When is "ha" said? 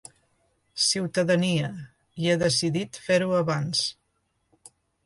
2.33-2.41